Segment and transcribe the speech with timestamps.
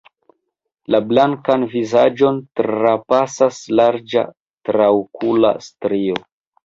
[0.93, 4.25] La blankan vizaĝon trapasas larĝa
[4.71, 6.19] traokula strio.